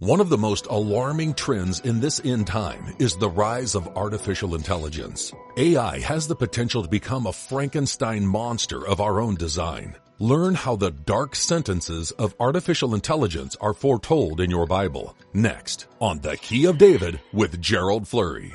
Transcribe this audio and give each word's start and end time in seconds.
One 0.00 0.20
of 0.20 0.28
the 0.28 0.38
most 0.38 0.66
alarming 0.66 1.34
trends 1.34 1.80
in 1.80 1.98
this 1.98 2.20
end 2.24 2.46
time 2.46 2.94
is 3.00 3.16
the 3.16 3.28
rise 3.28 3.74
of 3.74 3.96
artificial 3.96 4.54
intelligence. 4.54 5.32
AI 5.56 5.98
has 5.98 6.28
the 6.28 6.36
potential 6.36 6.84
to 6.84 6.88
become 6.88 7.26
a 7.26 7.32
Frankenstein 7.32 8.24
monster 8.24 8.86
of 8.86 9.00
our 9.00 9.20
own 9.20 9.34
design. 9.34 9.96
Learn 10.20 10.54
how 10.54 10.76
the 10.76 10.92
dark 10.92 11.34
sentences 11.34 12.12
of 12.12 12.36
artificial 12.38 12.94
intelligence 12.94 13.56
are 13.60 13.74
foretold 13.74 14.40
in 14.40 14.50
your 14.50 14.66
Bible. 14.66 15.16
Next 15.32 15.88
on 15.98 16.20
The 16.20 16.36
Key 16.36 16.66
of 16.66 16.78
David 16.78 17.18
with 17.32 17.60
Gerald 17.60 18.06
Flurry. 18.06 18.52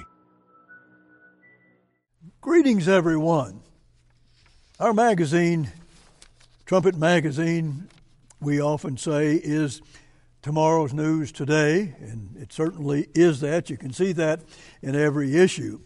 Greetings, 2.40 2.88
everyone. 2.88 3.64
Our 4.80 4.94
magazine, 4.94 5.74
Trumpet 6.66 6.96
Magazine, 6.96 7.90
we 8.40 8.62
often 8.62 8.96
say 8.96 9.36
is 9.36 9.82
tomorrow's 10.44 10.94
news 10.94 11.32
today, 11.32 11.96
and 12.00 12.36
it 12.38 12.52
certainly 12.52 13.08
is 13.16 13.40
that. 13.40 13.70
You 13.70 13.78
can 13.78 13.94
see 13.94 14.12
that 14.12 14.42
in 14.82 14.94
every 14.94 15.38
issue. 15.38 15.80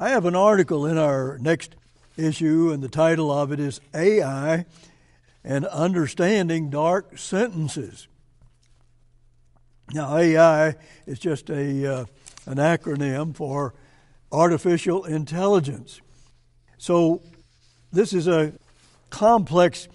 I 0.00 0.08
have 0.08 0.24
an 0.24 0.34
article 0.34 0.86
in 0.86 0.96
our 0.96 1.36
next 1.38 1.76
issue, 2.16 2.70
and 2.72 2.82
the 2.82 2.88
title 2.88 3.30
of 3.30 3.52
it 3.52 3.60
is 3.60 3.80
AI 3.94 4.64
and 5.44 5.66
Understanding 5.66 6.70
Dark 6.70 7.18
Sentences. 7.18 8.08
Now, 9.92 10.16
AI 10.16 10.74
is 11.06 11.18
just 11.18 11.50
a, 11.50 12.00
uh, 12.00 12.04
an 12.46 12.56
acronym 12.56 13.36
for 13.36 13.74
artificial 14.32 15.04
intelligence. 15.04 16.00
So, 16.78 17.22
this 17.92 18.14
is 18.14 18.26
a 18.26 18.54
complex 19.10 19.86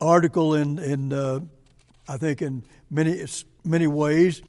article 0.00 0.54
in, 0.54 0.78
in 0.78 1.12
uh, 1.12 1.40
I 2.10 2.16
think, 2.16 2.42
in 2.42 2.64
many 2.90 3.24
many 3.64 3.86
ways, 3.86 4.42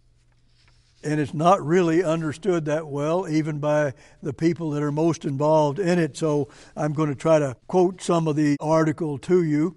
and 1.03 1.19
it's 1.19 1.35
not 1.35 1.63
really 1.63 2.03
understood 2.03 2.65
that 2.65 2.87
well, 2.87 3.29
even 3.29 3.59
by 3.59 3.93
the 4.23 4.33
people 4.33 4.71
that 4.71 4.81
are 4.81 4.91
most 4.91 5.25
involved 5.25 5.77
in 5.77 5.99
it. 5.99 6.17
So 6.17 6.47
I'm 6.75 6.93
going 6.93 7.09
to 7.09 7.15
try 7.15 7.37
to 7.37 7.55
quote 7.67 8.01
some 8.01 8.27
of 8.27 8.35
the 8.35 8.57
article 8.59 9.19
to 9.19 9.43
you, 9.43 9.75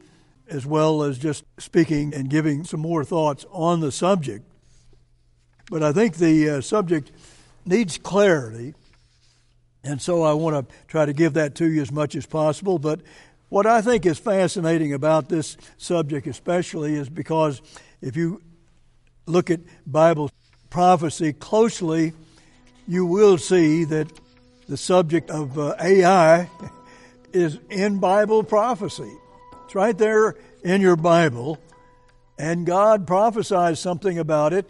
as 0.49 0.65
well 0.65 1.03
as 1.03 1.19
just 1.19 1.45
speaking 1.59 2.15
and 2.15 2.31
giving 2.31 2.65
some 2.65 2.81
more 2.81 3.05
thoughts 3.05 3.45
on 3.51 3.81
the 3.81 3.93
subject. 3.93 4.47
But 5.71 5.83
I 5.83 5.93
think 5.93 6.17
the 6.17 6.49
uh, 6.49 6.61
subject 6.63 7.13
needs 7.67 7.99
clarity, 7.99 8.73
and 9.83 10.01
so 10.01 10.23
I 10.23 10.33
want 10.33 10.69
to 10.69 10.75
try 10.89 11.05
to 11.05 11.13
give 11.13 11.35
that 11.35 11.55
to 11.57 11.71
you 11.71 11.83
as 11.83 11.93
much 11.93 12.17
as 12.17 12.25
possible. 12.25 12.79
But 12.79 13.03
what 13.55 13.67
I 13.67 13.83
think 13.83 14.05
is 14.05 14.19
fascinating 14.19 14.95
about 14.95 15.29
this 15.29 15.57
subject, 15.77 16.27
especially, 16.27 16.97
is 16.97 17.09
because 17.09 17.63
if 18.03 18.17
you 18.17 18.43
look 19.27 19.49
at 19.49 19.61
Bible 19.87 20.33
prophecy 20.71 21.33
closely, 21.33 22.15
you 22.89 23.07
will 23.07 23.39
see 23.39 23.85
that 23.85 24.11
the 24.69 24.77
subject 24.77 25.31
of 25.31 25.57
uh, 25.57 25.77
AI 25.81 26.51
is 27.33 27.61
in 27.71 28.01
Bible 28.01 28.43
prophecy. 28.43 29.17
It's 29.67 29.77
right 29.77 29.97
there 29.97 30.35
in 30.65 30.81
your 30.81 30.97
Bible, 30.97 31.61
and 32.37 32.67
God 32.67 33.07
prophesies 33.07 33.79
something 33.79 34.19
about 34.19 34.53
it 34.53 34.69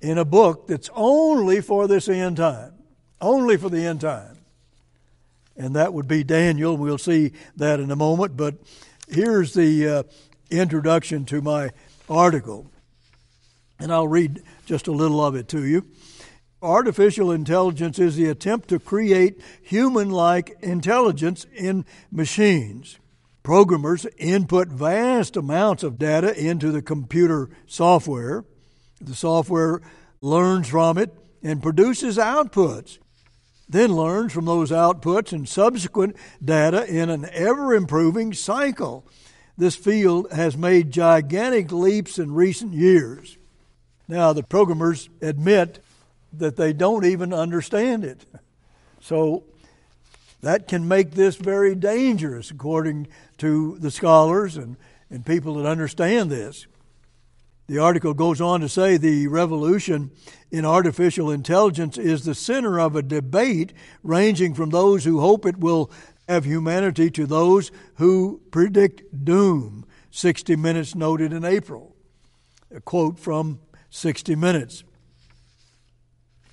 in 0.00 0.16
a 0.16 0.24
book 0.24 0.66
that's 0.66 0.88
only 0.94 1.60
for 1.60 1.86
this 1.86 2.08
end 2.08 2.38
time, 2.38 2.72
only 3.20 3.58
for 3.58 3.68
the 3.68 3.84
end 3.84 4.00
time. 4.00 4.33
And 5.56 5.76
that 5.76 5.92
would 5.92 6.08
be 6.08 6.24
Daniel. 6.24 6.76
We'll 6.76 6.98
see 6.98 7.32
that 7.56 7.80
in 7.80 7.90
a 7.90 7.96
moment, 7.96 8.36
but 8.36 8.56
here's 9.08 9.54
the 9.54 9.88
uh, 9.88 10.02
introduction 10.50 11.24
to 11.26 11.40
my 11.40 11.70
article 12.08 12.70
and 13.78 13.92
I'll 13.92 14.08
read 14.08 14.42
just 14.66 14.86
a 14.86 14.92
little 14.92 15.24
of 15.24 15.34
it 15.34 15.48
to 15.48 15.64
you. 15.64 15.86
Artificial 16.62 17.30
intelligence 17.30 17.98
is 17.98 18.16
the 18.16 18.28
attempt 18.30 18.68
to 18.68 18.78
create 18.78 19.40
human 19.62 20.10
like 20.10 20.56
intelligence 20.62 21.46
in 21.54 21.84
machines. 22.10 22.98
Programmers 23.42 24.06
input 24.16 24.68
vast 24.68 25.36
amounts 25.36 25.82
of 25.82 25.98
data 25.98 26.34
into 26.34 26.72
the 26.72 26.80
computer 26.80 27.50
software. 27.66 28.44
The 29.02 29.14
software 29.14 29.82
learns 30.22 30.68
from 30.68 30.96
it 30.96 31.14
and 31.42 31.62
produces 31.62 32.16
outputs, 32.16 32.98
then 33.68 33.94
learns 33.94 34.32
from 34.32 34.44
those 34.44 34.70
outputs 34.70 35.32
and 35.32 35.48
subsequent 35.48 36.16
data 36.44 36.86
in 36.86 37.08
an 37.08 37.26
ever 37.32 37.74
improving 37.74 38.32
cycle. 38.32 39.06
This 39.56 39.76
field 39.76 40.30
has 40.32 40.56
made 40.56 40.90
gigantic 40.90 41.72
leaps 41.72 42.18
in 42.18 42.34
recent 42.34 42.72
years. 42.74 43.38
Now, 44.08 44.32
the 44.32 44.42
programmers 44.42 45.08
admit 45.22 45.82
that 46.32 46.56
they 46.56 46.72
don't 46.72 47.04
even 47.04 47.32
understand 47.32 48.04
it. 48.04 48.24
So 49.00 49.44
that 50.42 50.68
can 50.68 50.86
make 50.86 51.12
this 51.12 51.36
very 51.36 51.74
dangerous, 51.74 52.50
according 52.50 53.06
to 53.38 53.78
the 53.78 53.90
scholars 53.90 54.56
and, 54.56 54.76
and 55.08 55.24
people 55.24 55.54
that 55.54 55.66
understand 55.66 56.30
this. 56.30 56.66
The 57.66 57.78
article 57.78 58.12
goes 58.12 58.40
on 58.40 58.60
to 58.60 58.68
say 58.68 58.96
the 58.96 59.26
revolution 59.28 60.10
in 60.50 60.66
artificial 60.66 61.30
intelligence 61.30 61.96
is 61.96 62.24
the 62.24 62.34
center 62.34 62.78
of 62.78 62.94
a 62.94 63.02
debate 63.02 63.72
ranging 64.02 64.52
from 64.52 64.70
those 64.70 65.04
who 65.04 65.20
hope 65.20 65.46
it 65.46 65.58
will 65.58 65.90
have 66.28 66.44
humanity 66.44 67.10
to 67.10 67.26
those 67.26 67.70
who 67.94 68.42
predict 68.50 69.24
doom. 69.24 69.86
60 70.10 70.56
Minutes 70.56 70.94
noted 70.94 71.32
in 71.32 71.44
April. 71.44 71.96
A 72.74 72.80
quote 72.80 73.18
from 73.18 73.60
60 73.90 74.34
minutes. 74.36 74.84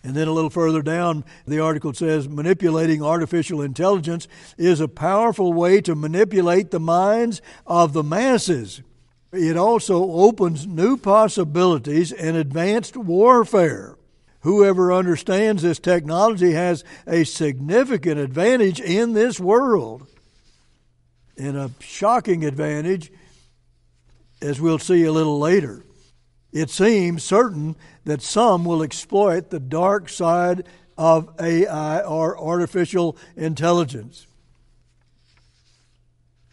And 0.03 0.15
then 0.15 0.27
a 0.27 0.31
little 0.31 0.49
further 0.49 0.81
down, 0.81 1.25
the 1.45 1.59
article 1.59 1.93
says 1.93 2.27
manipulating 2.27 3.03
artificial 3.03 3.61
intelligence 3.61 4.27
is 4.57 4.79
a 4.79 4.87
powerful 4.87 5.53
way 5.53 5.79
to 5.81 5.93
manipulate 5.93 6.71
the 6.71 6.79
minds 6.79 7.41
of 7.67 7.93
the 7.93 8.03
masses. 8.03 8.81
It 9.31 9.55
also 9.57 10.03
opens 10.11 10.67
new 10.67 10.97
possibilities 10.97 12.11
in 12.11 12.35
advanced 12.35 12.97
warfare. 12.97 13.97
Whoever 14.41 14.91
understands 14.91 15.61
this 15.61 15.79
technology 15.79 16.51
has 16.51 16.83
a 17.07 17.23
significant 17.23 18.19
advantage 18.19 18.79
in 18.79 19.13
this 19.13 19.39
world. 19.39 20.07
And 21.37 21.55
a 21.55 21.71
shocking 21.79 22.43
advantage, 22.43 23.11
as 24.41 24.59
we'll 24.59 24.79
see 24.79 25.03
a 25.03 25.11
little 25.11 25.39
later 25.39 25.83
it 26.51 26.69
seems 26.69 27.23
certain 27.23 27.75
that 28.05 28.21
some 28.21 28.65
will 28.65 28.83
exploit 28.83 29.49
the 29.49 29.59
dark 29.59 30.09
side 30.09 30.67
of 30.97 31.29
AI 31.39 32.01
or 32.01 32.37
artificial 32.37 33.17
intelligence. 33.35 34.27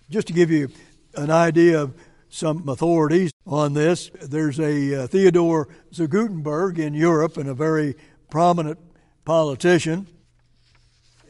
Just 0.09 0.29
to 0.29 0.33
give 0.33 0.51
you 0.51 0.71
an 1.15 1.31
idea 1.31 1.83
of 1.83 1.95
some 2.29 2.69
authorities 2.69 3.33
on 3.47 3.75
this, 3.75 4.11
there's 4.23 4.61
a 4.61 5.05
uh, 5.05 5.07
Theodore 5.07 5.69
zu 5.93 6.07
Guttenberg 6.07 6.79
in 6.79 6.95
Europe 6.95 7.37
and 7.37 7.49
a 7.49 7.55
very 7.55 7.95
prominent 8.31 8.79
politician. 9.25 10.07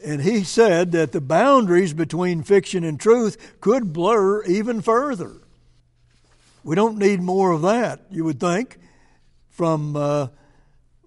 And 0.03 0.21
he 0.21 0.43
said 0.43 0.91
that 0.93 1.11
the 1.11 1.21
boundaries 1.21 1.93
between 1.93 2.43
fiction 2.43 2.83
and 2.83 2.99
truth 2.99 3.59
could 3.59 3.91
blur 3.91 4.43
even 4.45 4.81
further. 4.81 5.41
We 6.63 6.75
don't 6.75 6.97
need 6.97 7.21
more 7.21 7.51
of 7.51 7.61
that, 7.63 8.01
you 8.09 8.23
would 8.23 8.39
think, 8.39 8.77
from 9.49 9.95
uh, 9.95 10.27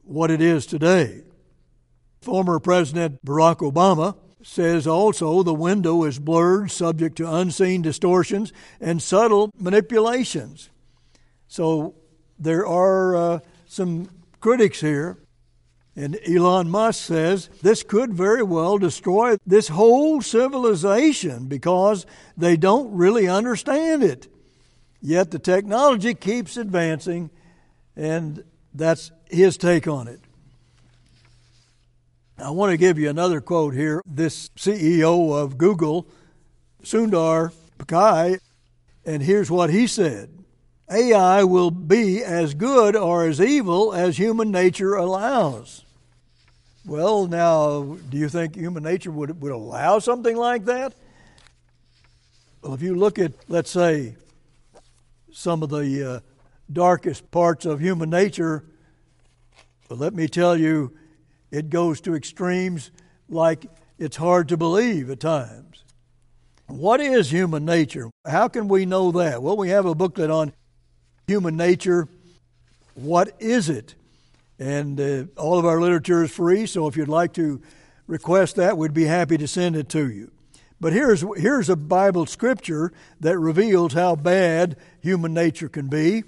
what 0.03 0.31
it 0.31 0.41
is 0.41 0.67
today. 0.67 1.23
Former 2.21 2.59
President 2.59 3.25
Barack 3.25 3.59
Obama 3.59 4.17
says 4.43 4.87
also 4.87 5.43
the 5.43 5.55
window 5.55 6.05
is 6.05 6.19
blurred, 6.19 6.71
subject 6.71 7.17
to 7.17 7.33
unseen 7.33 7.83
distortions 7.83 8.53
and 8.81 9.03
subtle 9.03 9.51
manipulations. 9.59 10.71
So 11.49 11.95
there 12.39 12.67
are 12.67 13.17
uh, 13.17 13.39
some 13.67 14.09
critics 14.41 14.81
here. 14.81 15.19
And 15.95 16.19
Elon 16.27 16.71
Musk 16.71 17.05
says 17.05 17.51
this 17.61 17.83
could 17.83 18.15
very 18.15 18.43
well 18.43 18.79
destroy 18.79 19.37
this 19.47 19.69
whole 19.69 20.23
civilization 20.23 21.49
because 21.49 22.07
they 22.37 22.57
don't 22.57 22.95
really 22.95 23.29
understand 23.29 24.03
it. 24.03 24.27
Yet 25.03 25.31
the 25.33 25.39
technology 25.39 26.15
keeps 26.15 26.57
advancing, 26.57 27.31
and 27.95 28.43
that's 28.73 29.11
his 29.29 29.59
take 29.59 29.87
on 29.87 30.09
it. 30.09 30.21
I 32.43 32.51
want 32.51 32.73
to 32.73 32.77
give 32.77 32.99
you 32.99 33.09
another 33.09 33.41
quote 33.41 33.73
here. 33.73 34.03
This 34.05 34.49
CEO 34.57 35.41
of 35.41 35.59
Google, 35.59 36.09
Sundar 36.83 37.53
Pichai, 37.79 38.41
and 39.07 39.23
here's 39.23 39.49
what 39.49 39.71
he 39.71 39.87
said 39.87 40.29
AI 40.91 41.45
will 41.45 41.71
be 41.71 42.25
as 42.25 42.55
good 42.55 42.97
or 42.97 43.27
as 43.29 43.41
evil 43.41 43.93
as 43.93 44.17
human 44.17 44.51
nature 44.51 44.95
allows. 44.95 45.85
Well, 46.85 47.29
now, 47.29 47.97
do 48.11 48.19
you 48.19 48.29
think 48.29 48.57
human 48.57 48.83
nature 48.83 49.13
would, 49.13 49.41
would 49.41 49.53
allow 49.53 50.01
something 50.01 50.37
like 50.37 50.65
that? 50.65 50.95
Well, 52.61 52.75
if 52.75 52.83
you 52.83 52.97
look 52.97 53.21
at, 53.21 53.33
let's 53.47 53.71
say, 53.71 54.17
some 55.31 55.63
of 55.63 55.71
the 55.71 56.15
uh, 56.15 56.21
darkest 56.73 57.31
parts 57.31 57.67
of 57.67 57.79
human 57.81 58.11
nature 58.11 58.65
But 59.89 59.99
let 59.99 60.13
me 60.13 60.27
tell 60.27 60.57
you, 60.57 60.93
it 61.53 61.71
goes 61.71 62.01
to 62.01 62.17
extremes 62.17 62.91
like 63.29 63.67
it's 63.99 64.17
hard 64.17 64.49
to 64.49 64.57
believe 64.57 65.11
at 65.11 65.21
times. 65.21 65.85
What 66.67 67.01
is 67.01 67.31
human 67.31 67.65
nature? 67.65 68.11
How 68.27 68.49
can 68.49 68.67
we 68.67 68.87
know 68.87 69.13
that? 69.13 69.43
Well, 69.43 69.57
we 69.57 69.69
have 69.69 69.85
a 69.85 69.95
booklet 69.95 70.31
on 70.31 70.55
human 71.27 71.57
nature. 71.57 72.09
What 72.95 73.35
is 73.39 73.69
it? 73.69 73.95
And 74.59 74.99
uh, 74.99 75.25
all 75.37 75.59
of 75.59 75.67
our 75.67 75.81
literature 75.81 76.25
is 76.25 76.31
free, 76.31 76.67
so 76.67 76.87
if 76.87 76.97
you'd 76.97 77.09
like 77.09 77.35
to 77.35 77.61
request 78.07 78.57
that, 78.57 78.79
we'd 78.79 78.95
be 78.95 79.05
happy 79.05 79.37
to 79.37 79.47
send 79.47 79.77
it 79.77 79.89
to 79.91 80.11
you. 80.11 80.31
But 80.81 80.93
here's, 80.93 81.25
here's 81.37 81.69
a 81.69 81.77
Bible 81.77 82.27
scripture 82.27 82.93
that 83.21 83.39
reveals 83.39 83.93
how 83.93 84.17
bad 84.17 84.77
human 85.01 85.35
nature 85.35 85.69
can 85.69 85.89
be. 85.89 86.25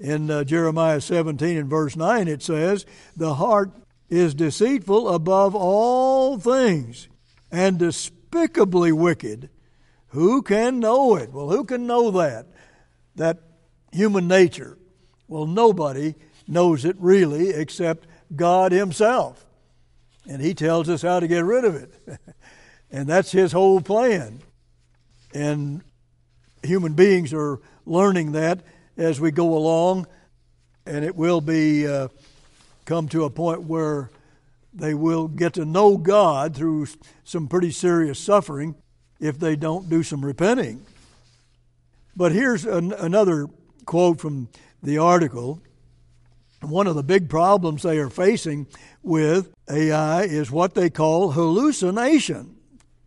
In 0.00 0.30
uh, 0.30 0.44
Jeremiah 0.44 1.00
17 1.00 1.56
and 1.56 1.70
verse 1.70 1.94
9, 1.94 2.26
it 2.26 2.42
says, 2.42 2.84
The 3.16 3.34
heart 3.34 3.70
is 4.08 4.34
deceitful 4.34 5.08
above 5.08 5.54
all 5.54 6.38
things 6.38 7.08
and 7.50 7.78
despicably 7.78 8.92
wicked. 8.92 9.50
Who 10.08 10.42
can 10.42 10.80
know 10.80 11.16
it? 11.16 11.32
Well, 11.32 11.50
who 11.50 11.64
can 11.64 11.86
know 11.86 12.10
that? 12.12 12.46
That 13.16 13.38
human 13.92 14.28
nature. 14.28 14.78
Well, 15.28 15.46
nobody 15.46 16.14
knows 16.46 16.84
it 16.84 16.96
really 16.98 17.50
except 17.50 18.06
God 18.34 18.72
Himself. 18.72 19.44
And 20.28 20.40
He 20.40 20.54
tells 20.54 20.88
us 20.88 21.02
how 21.02 21.20
to 21.20 21.28
get 21.28 21.44
rid 21.44 21.64
of 21.64 21.74
it. 21.74 21.94
and 22.90 23.08
that's 23.08 23.32
His 23.32 23.52
whole 23.52 23.80
plan. 23.80 24.40
And 25.32 25.82
human 26.62 26.94
beings 26.94 27.32
are 27.32 27.60
learning 27.86 28.32
that 28.32 28.60
as 28.96 29.20
we 29.20 29.30
go 29.30 29.56
along, 29.56 30.06
and 30.86 31.04
it 31.04 31.16
will 31.16 31.40
be 31.40 31.86
uh, 31.86 32.08
come 32.84 33.08
to 33.08 33.24
a 33.24 33.30
point 33.30 33.62
where 33.62 34.10
they 34.72 34.94
will 34.94 35.28
get 35.28 35.54
to 35.54 35.64
know 35.64 35.96
God 35.96 36.54
through 36.54 36.86
some 37.22 37.48
pretty 37.48 37.70
serious 37.70 38.18
suffering 38.18 38.74
if 39.20 39.38
they 39.38 39.56
don't 39.56 39.88
do 39.88 40.02
some 40.02 40.24
repenting. 40.24 40.84
But 42.16 42.32
here's 42.32 42.64
an, 42.64 42.92
another 42.92 43.48
quote 43.86 44.20
from 44.20 44.48
the 44.82 44.98
article. 44.98 45.60
One 46.60 46.86
of 46.86 46.94
the 46.94 47.02
big 47.02 47.28
problems 47.28 47.82
they 47.82 47.98
are 47.98 48.10
facing 48.10 48.66
with 49.02 49.52
AI 49.68 50.22
is 50.22 50.50
what 50.50 50.74
they 50.74 50.90
call 50.90 51.32
hallucination, 51.32 52.56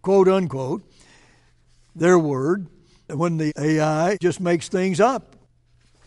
quote 0.01 0.27
unquote, 0.27 0.83
their 1.95 2.19
word, 2.19 2.67
when 3.07 3.37
the 3.37 3.53
AI 3.57 4.17
just 4.21 4.39
makes 4.39 4.69
things 4.69 4.99
up. 4.99 5.35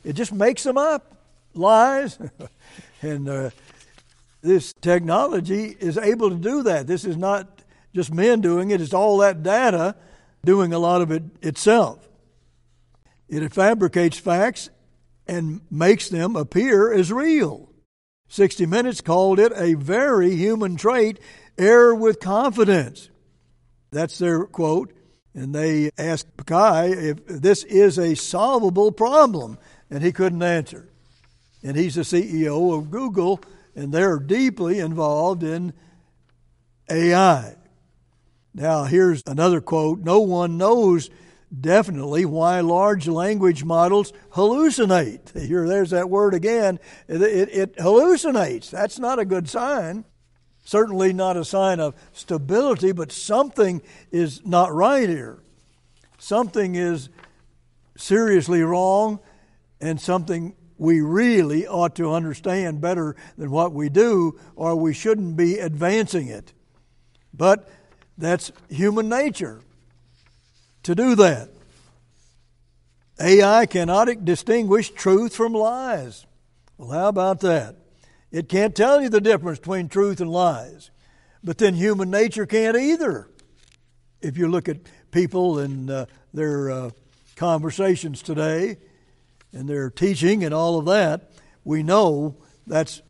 It 0.05 0.15
just 0.15 0.33
makes 0.33 0.63
them 0.63 0.79
up, 0.79 1.17
lies. 1.55 2.19
and 3.03 3.29
uh, 3.29 3.51
this 4.43 4.73
technology 4.75 5.77
is 5.79 5.99
able 5.99 6.31
to 6.31 6.37
do 6.37 6.63
that. 6.65 6.87
This 6.87 7.05
is 7.05 7.17
not 7.17 7.63
just 7.95 8.13
men 8.13 8.41
doing 8.41 8.71
it, 8.71 8.81
it's 8.81 8.95
all 8.95 9.19
that 9.19 9.43
data 9.43 9.97
doing 10.45 10.73
a 10.73 10.79
lot 10.79 11.03
of 11.03 11.11
it 11.11 11.25
itself. 11.43 12.09
It 13.29 13.53
fabricates 13.53 14.19
facts 14.19 14.71
and 15.27 15.61
makes 15.71 16.09
them 16.09 16.37
appear 16.37 16.93
as 16.93 17.13
real. 17.13 17.71
60 18.29 18.67
Minutes 18.67 19.01
called 19.01 19.39
it 19.39 19.53
a 19.55 19.75
very 19.75 20.37
human 20.37 20.77
trait, 20.77 21.19
err 21.59 21.95
with 21.95 22.21
confidence. 22.21 23.11
That's 23.91 24.19
their 24.19 24.45
quote. 24.45 24.93
And 25.35 25.55
they 25.55 25.91
asked 25.97 26.37
Pichai 26.37 26.91
if 26.97 27.27
this 27.27 27.63
is 27.65 27.99
a 27.99 28.17
solvable 28.17 28.91
problem, 28.91 29.59
and 29.89 30.03
he 30.03 30.11
couldn't 30.11 30.43
answer. 30.43 30.90
And 31.63 31.77
he's 31.77 31.97
the 31.97 32.03
CEO 32.03 32.77
of 32.77 32.91
Google, 32.91 33.41
and 33.75 33.93
they're 33.93 34.19
deeply 34.19 34.79
involved 34.79 35.43
in 35.43 35.73
AI. 36.91 37.57
Now, 38.55 38.85
here's 38.85 39.23
another 39.27 39.61
quote 39.61 40.01
No 40.01 40.21
one 40.21 40.57
knows 40.57 41.11
definitely 41.59 42.25
why 42.25 42.61
large 42.61 43.09
language 43.09 43.65
models 43.65 44.13
hallucinate. 44.33 45.39
Here, 45.47 45.67
there's 45.67 45.91
that 45.91 46.11
word 46.11 46.35
again. 46.35 46.79
It, 47.09 47.23
it, 47.23 47.49
it, 47.51 47.77
hallucinates. 47.77 48.71
That's 48.71 48.99
not 48.99 49.19
a 49.19 49.25
good 49.25 49.49
sign. 49.49 50.05
Certainly 50.65 51.15
not 51.15 51.37
a 51.37 51.45
sign 51.45 51.81
of 51.81 51.95
stability, 52.13 52.93
but 52.93 53.11
something 53.11 53.83
is 54.13 54.45
not 54.45 54.73
right 54.73 55.09
here. 55.09 55.43
Something 56.19 56.75
is 56.75 57.09
seriously 57.97 58.63
wrong, 58.63 59.21
and 59.81 60.01
something 60.01 60.55
we 60.81 61.03
really 61.03 61.67
ought 61.67 61.95
to 61.97 62.11
understand 62.11 62.81
better 62.81 63.15
than 63.37 63.51
what 63.51 63.75
we 63.75 63.91
do, 63.91 64.41
or 64.57 64.75
we 64.75 64.95
shouldn't 64.95 65.37
be 65.37 65.59
advancing 65.59 66.29
it. 66.29 66.55
But 67.35 67.69
that's 68.17 68.51
human 68.71 69.07
nature 69.11 69.61
to 70.85 70.95
do 70.95 71.15
that. 71.17 71.51
AI 73.21 73.67
cannot 73.67 74.25
distinguish 74.25 74.89
truth 74.89 75.37
from 75.37 75.53
lies. 75.53 76.25
Well, 76.79 76.99
how 76.99 77.09
about 77.09 77.41
that? 77.41 77.77
It 78.33 78.49
can't 78.49 78.75
tell 78.75 79.03
you 79.03 79.11
the 79.11 79.21
difference 79.21 79.59
between 79.59 79.91
truth 79.91 80.19
and 80.23 80.31
lies. 80.31 80.91
But 81.45 81.59
then 81.59 81.75
human 81.75 82.11
nature 82.11 82.47
can't 82.47 82.77
either. 82.77 83.29
If 84.23 84.39
you 84.39 84.49
look 84.49 84.67
at 84.67 84.79
people 85.11 85.59
and 85.59 85.91
uh, 85.91 86.07
their 86.33 86.71
uh, 86.71 86.91
conversations 87.37 88.23
today 88.23 88.79
and 89.53 89.69
their 89.69 89.91
teaching 89.91 90.45
and 90.45 90.55
all 90.55 90.79
of 90.79 90.87
that, 90.87 91.31
we 91.65 91.83
know 91.83 92.37
that's 92.67 93.03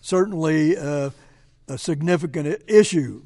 certainly 0.00 0.76
uh, 0.76 1.10
a 1.68 1.78
significant 1.78 2.62
issue. 2.66 3.22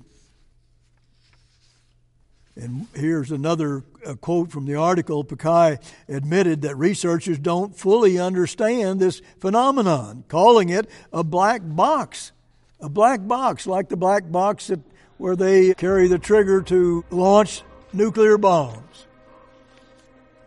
And 2.54 2.86
here's 2.94 3.30
another 3.30 3.82
quote 4.20 4.50
from 4.50 4.66
the 4.66 4.74
article. 4.74 5.24
Pichai 5.24 5.82
admitted 6.08 6.62
that 6.62 6.76
researchers 6.76 7.38
don't 7.38 7.76
fully 7.76 8.18
understand 8.18 9.00
this 9.00 9.22
phenomenon, 9.40 10.24
calling 10.28 10.68
it 10.68 10.88
a 11.12 11.24
black 11.24 11.62
box. 11.64 12.32
A 12.80 12.88
black 12.88 13.26
box, 13.26 13.66
like 13.66 13.88
the 13.88 13.96
black 13.96 14.30
box 14.30 14.66
that, 14.66 14.80
where 15.16 15.36
they 15.36 15.72
carry 15.74 16.08
the 16.08 16.18
trigger 16.18 16.60
to 16.62 17.04
launch 17.10 17.62
nuclear 17.92 18.36
bombs. 18.36 19.06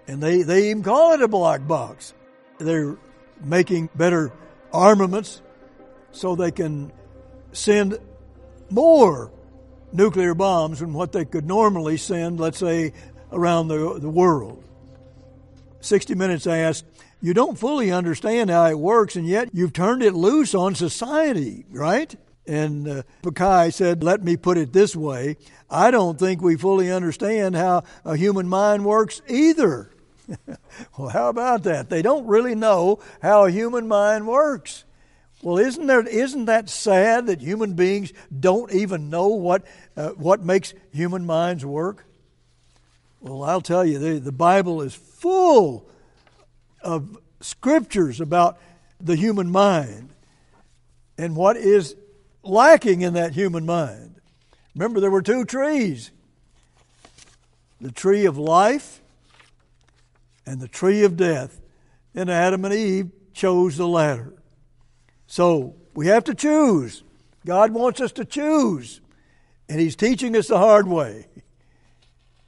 And 0.07 0.21
they, 0.21 0.43
they 0.43 0.69
even 0.69 0.83
call 0.83 1.13
it 1.13 1.21
a 1.21 1.27
black 1.27 1.67
box. 1.67 2.13
They're 2.59 2.97
making 3.43 3.89
better 3.95 4.31
armaments 4.71 5.41
so 6.11 6.35
they 6.35 6.51
can 6.51 6.91
send 7.53 7.97
more 8.69 9.31
nuclear 9.91 10.33
bombs 10.33 10.79
than 10.79 10.93
what 10.93 11.11
they 11.11 11.25
could 11.25 11.45
normally 11.45 11.97
send, 11.97 12.39
let's 12.39 12.59
say, 12.59 12.93
around 13.31 13.67
the, 13.67 13.99
the 13.99 14.09
world. 14.09 14.63
60 15.81 16.15
Minutes 16.15 16.47
asked, 16.47 16.85
You 17.21 17.33
don't 17.33 17.57
fully 17.57 17.91
understand 17.91 18.49
how 18.49 18.65
it 18.65 18.79
works, 18.79 19.15
and 19.15 19.27
yet 19.27 19.49
you've 19.53 19.73
turned 19.73 20.03
it 20.03 20.13
loose 20.13 20.55
on 20.55 20.75
society, 20.75 21.65
right? 21.69 22.15
And 22.47 22.87
uh, 22.87 23.03
Pichai 23.23 23.73
said, 23.73 24.03
Let 24.03 24.23
me 24.23 24.37
put 24.37 24.57
it 24.57 24.73
this 24.73 24.95
way 24.95 25.37
I 25.69 25.91
don't 25.91 26.19
think 26.19 26.41
we 26.41 26.57
fully 26.57 26.91
understand 26.91 27.55
how 27.55 27.83
a 28.03 28.15
human 28.15 28.47
mind 28.47 28.85
works 28.85 29.21
either. 29.27 29.91
well, 30.97 31.09
how 31.09 31.29
about 31.29 31.63
that? 31.63 31.89
They 31.89 32.01
don't 32.01 32.25
really 32.27 32.55
know 32.55 32.99
how 33.21 33.45
a 33.45 33.51
human 33.51 33.87
mind 33.87 34.27
works. 34.27 34.83
Well, 35.41 35.57
isn't 35.57 35.85
there 35.85 36.07
isn't 36.07 36.45
that 36.45 36.69
sad 36.69 37.27
that 37.27 37.41
human 37.41 37.73
beings 37.73 38.13
don't 38.37 38.71
even 38.71 39.09
know 39.09 39.27
what 39.27 39.63
uh, 39.95 40.09
what 40.09 40.43
makes 40.43 40.73
human 40.91 41.25
minds 41.25 41.65
work? 41.65 42.05
Well, 43.21 43.43
I'll 43.43 43.61
tell 43.61 43.85
you, 43.85 43.99
the, 43.99 44.19
the 44.19 44.31
Bible 44.31 44.81
is 44.81 44.93
full 44.93 45.87
of 46.81 47.17
scriptures 47.41 48.21
about 48.21 48.59
the 48.99 49.15
human 49.15 49.51
mind 49.51 50.09
and 51.17 51.35
what 51.35 51.57
is 51.57 51.95
lacking 52.43 53.01
in 53.01 53.13
that 53.13 53.33
human 53.33 53.65
mind. 53.65 54.15
Remember, 54.75 54.99
there 54.99 55.11
were 55.11 55.21
two 55.21 55.45
trees 55.45 56.11
the 57.81 57.91
tree 57.91 58.25
of 58.25 58.37
life 58.37 59.01
and 60.45 60.59
the 60.59 60.67
tree 60.67 61.03
of 61.03 61.17
death. 61.17 61.61
And 62.13 62.29
Adam 62.29 62.65
and 62.65 62.73
Eve 62.73 63.11
chose 63.33 63.77
the 63.77 63.87
latter. 63.87 64.33
So 65.27 65.75
we 65.93 66.07
have 66.07 66.23
to 66.25 66.33
choose. 66.33 67.03
God 67.45 67.71
wants 67.71 67.99
us 68.01 68.11
to 68.13 68.25
choose. 68.25 69.01
And 69.67 69.79
He's 69.79 69.95
teaching 69.95 70.35
us 70.35 70.47
the 70.47 70.57
hard 70.57 70.87
way 70.87 71.27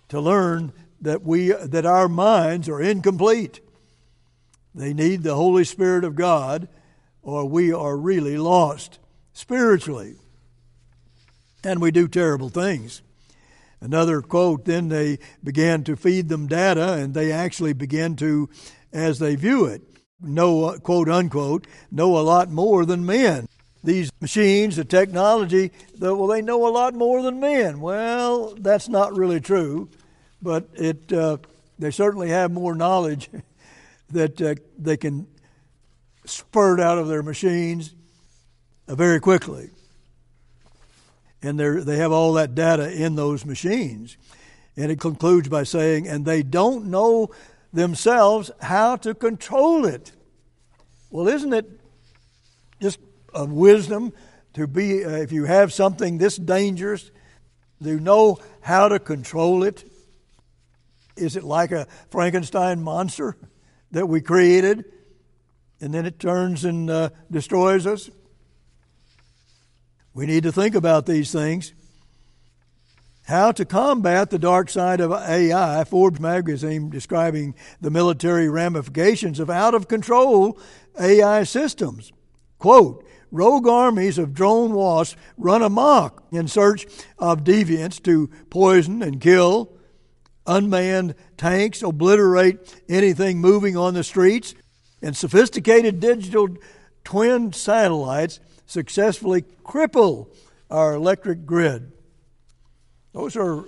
to 0.09 0.21
learn 0.21 0.71
that, 1.01 1.23
we, 1.23 1.51
that 1.51 1.85
our 1.85 2.07
minds 2.07 2.69
are 2.69 2.81
incomplete. 2.81 3.59
They 4.73 4.93
need 4.93 5.23
the 5.23 5.35
Holy 5.35 5.63
Spirit 5.63 6.03
of 6.03 6.15
God, 6.15 6.67
or 7.21 7.45
we 7.45 7.73
are 7.73 7.97
really 7.97 8.37
lost 8.37 8.99
spiritually. 9.33 10.15
And 11.63 11.81
we 11.81 11.91
do 11.91 12.07
terrible 12.07 12.49
things. 12.49 13.01
Another 13.79 14.21
quote, 14.21 14.65
then 14.65 14.89
they 14.89 15.19
began 15.43 15.83
to 15.83 15.95
feed 15.95 16.29
them 16.29 16.47
data, 16.47 16.93
and 16.93 17.13
they 17.13 17.31
actually 17.31 17.73
began 17.73 18.15
to, 18.15 18.49
as 18.91 19.19
they 19.19 19.35
view 19.35 19.65
it, 19.65 19.81
know, 20.19 20.77
quote 20.79 21.09
unquote, 21.09 21.67
know 21.91 22.17
a 22.17 22.21
lot 22.21 22.49
more 22.49 22.85
than 22.85 23.05
men. 23.05 23.47
these 23.83 24.11
machines, 24.19 24.75
the 24.75 24.83
technology, 24.83 25.71
that, 25.99 26.15
well, 26.15 26.27
they 26.27 26.41
know 26.41 26.67
a 26.67 26.69
lot 26.69 26.93
more 26.93 27.21
than 27.21 27.39
men. 27.39 27.79
Well, 27.79 28.55
that's 28.59 28.89
not 28.89 29.15
really 29.15 29.39
true, 29.39 29.89
but 30.41 30.67
it, 30.73 31.13
uh, 31.13 31.37
they 31.79 31.91
certainly 31.91 32.29
have 32.29 32.51
more 32.51 32.75
knowledge 32.75 33.29
that 34.09 34.41
uh, 34.41 34.55
they 34.77 34.97
can 34.97 35.27
spurt 36.25 36.79
out 36.79 36.97
of 36.97 37.07
their 37.07 37.23
machines 37.23 37.93
uh, 38.87 38.95
very 38.95 39.19
quickly. 39.19 39.69
And 41.41 41.59
they 41.59 41.97
have 41.97 42.11
all 42.11 42.33
that 42.33 42.55
data 42.55 42.91
in 42.91 43.15
those 43.15 43.45
machines. 43.45 44.17
And 44.75 44.91
it 44.91 44.99
concludes 44.99 45.49
by 45.49 45.63
saying, 45.63 46.07
and 46.07 46.25
they 46.25 46.43
don't 46.43 46.85
know 46.85 47.29
themselves 47.73 48.51
how 48.61 48.95
to 48.97 49.13
control 49.13 49.85
it. 49.85 50.11
Well, 51.09 51.27
isn't 51.27 51.53
it 51.53 51.69
just 52.81 52.99
of 53.33 53.51
wisdom 53.51 54.13
to 54.53 54.67
be, 54.67 55.05
uh, 55.05 55.09
if 55.09 55.31
you 55.31 55.45
have 55.45 55.71
something 55.73 56.17
this 56.17 56.37
dangerous, 56.37 57.11
to 57.83 57.99
know 57.99 58.39
how 58.61 58.87
to 58.87 58.99
control 58.99 59.63
it? 59.63 59.83
Is 61.15 61.35
it 61.35 61.43
like 61.43 61.71
a 61.71 61.87
Frankenstein 62.09 62.81
monster 62.81 63.35
that 63.91 64.07
we 64.07 64.21
created 64.21 64.85
and 65.79 65.93
then 65.93 66.05
it 66.05 66.19
turns 66.19 66.65
and 66.65 66.89
uh, 66.89 67.09
destroys 67.29 67.85
us? 67.85 68.09
We 70.17 70.25
need 70.25 70.41
to 70.43 70.51
think 70.51 70.73
about 70.73 71.05
these 71.05 71.31
things. 71.31 71.73
How 73.27 73.51
to 73.51 73.65
combat 73.65 74.31
the 74.31 74.39
dark 74.39 74.67
side 74.67 74.99
of 74.99 75.11
AI, 75.11 75.83
Forbes 75.83 76.19
magazine 76.19 76.89
describing 76.89 77.53
the 77.81 77.91
military 77.91 78.49
ramifications 78.49 79.39
of 79.39 79.51
out 79.51 79.75
of 79.75 79.87
control 79.87 80.59
AI 80.99 81.43
systems. 81.43 82.11
Quote, 82.57 83.05
rogue 83.29 83.67
armies 83.67 84.17
of 84.17 84.33
drone 84.33 84.73
wasps 84.73 85.15
run 85.37 85.61
amok 85.61 86.23
in 86.31 86.47
search 86.47 86.87
of 87.19 87.43
deviants 87.43 88.01
to 88.01 88.27
poison 88.49 89.03
and 89.03 89.21
kill. 89.21 89.71
Unmanned 90.47 91.13
tanks 91.37 91.83
obliterate 91.83 92.73
anything 92.89 93.37
moving 93.37 93.77
on 93.77 93.93
the 93.93 94.03
streets. 94.03 94.55
And 94.99 95.15
sophisticated 95.15 95.99
digital 95.99 96.57
twin 97.03 97.53
satellites 97.53 98.39
successfully 98.67 99.43
cripple 99.65 100.27
our 100.69 100.93
electric 100.93 101.45
grid. 101.45 101.91
Those 103.13 103.35
are 103.35 103.63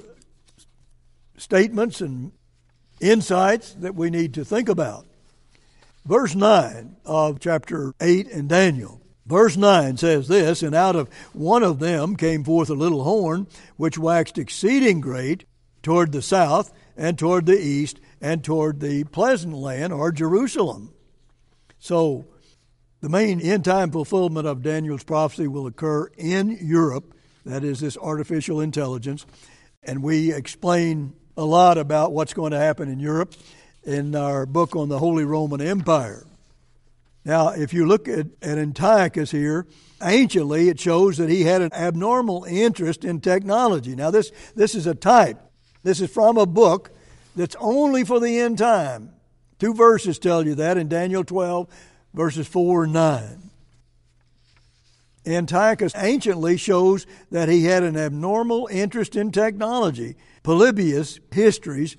statements 1.38 2.02
and 2.02 2.32
insights 3.00 3.74
that 3.74 3.96
we 3.96 4.10
need 4.10 4.36
to 4.36 4.46
think 4.46 4.70
about. 4.70 5.08
Verse 6.06 6.36
9 6.36 6.98
of 7.06 7.40
chapter 7.40 7.94
8 8.00 8.28
in 8.28 8.48
Daniel. 8.48 9.02
Verse 9.26 9.58
9 9.58 9.98
says 9.98 10.28
this 10.28 10.64
And 10.64 10.76
out 10.76 10.96
of 10.96 11.10
one 11.34 11.64
of 11.64 11.80
them 11.80 12.16
came 12.16 12.44
forth 12.44 12.70
a 12.70 12.76
little 12.76 13.04
horn, 13.04 13.48
which 13.78 13.98
waxed 13.98 14.38
exceeding 14.38 15.02
great 15.02 15.46
toward 15.82 16.12
the 16.12 16.22
south, 16.22 16.74
and 16.98 17.18
toward 17.18 17.46
the 17.46 17.60
east, 17.60 18.00
and 18.20 18.44
toward 18.44 18.80
the 18.80 19.06
pleasant 19.06 19.54
land, 19.54 19.94
or 19.94 20.12
Jerusalem. 20.12 20.94
So, 21.80 22.26
the 23.02 23.10
main 23.10 23.40
end 23.40 23.66
time 23.66 23.92
fulfillment 23.92 24.48
of 24.48 24.62
Daniel's 24.62 25.04
prophecy 25.04 25.48
will 25.48 25.68
occur 25.68 26.10
in 26.18 26.58
Europe 26.62 27.14
that 27.46 27.64
is, 27.64 27.80
this 27.80 27.98
artificial 27.98 28.62
intelligence. 28.62 29.26
And 29.84 30.04
we 30.04 30.34
explain 30.34 31.14
a 31.38 31.46
lot 31.46 31.78
about 31.78 32.12
what's 32.12 32.34
going 32.34 32.52
to 32.52 32.60
happen 32.60 32.90
in 32.90 33.00
Europe 33.00 33.34
in 33.84 34.16
our 34.16 34.46
book 34.46 34.76
on 34.76 34.90
the 34.90 35.00
Holy 35.00 35.26
Roman 35.26 35.62
Empire. 35.62 36.26
Now, 37.26 37.50
if 37.50 37.74
you 37.74 37.86
look 37.86 38.08
at, 38.08 38.28
at 38.42 38.58
Antiochus 38.58 39.32
here, 39.32 39.68
anciently 40.02 40.70
it 40.70 40.80
shows 40.80 41.18
that 41.18 41.30
he 41.30 41.44
had 41.44 41.62
an 41.62 41.74
abnormal 41.74 42.46
interest 42.46 43.04
in 43.04 43.22
technology. 43.22 43.96
Now, 43.96 44.12
this, 44.12 44.32
this 44.56 44.76
is 44.76 44.88
a 44.88 44.96
type. 44.96 45.40
This 45.84 46.02
is 46.02 46.10
from 46.10 46.38
a 46.38 46.46
book 46.46 46.92
that's 47.36 47.56
only 47.60 48.04
for 48.04 48.20
the 48.20 48.40
end 48.40 48.58
time. 48.58 49.12
Two 49.60 49.74
verses 49.74 50.20
tell 50.20 50.46
you 50.46 50.56
that 50.56 50.78
in 50.78 50.88
Daniel 50.88 51.24
12, 51.24 51.68
verses 52.14 52.48
4 52.48 52.86
and 52.86 52.94
9. 52.94 53.50
Antiochus 55.26 55.94
anciently 55.96 56.58
shows 56.58 57.06
that 57.30 57.50
he 57.50 57.66
had 57.66 57.84
an 57.84 57.98
abnormal 57.98 58.68
interest 58.72 59.16
in 59.16 59.32
technology. 59.32 60.16
Polybius 60.44 61.20
Histories, 61.32 61.98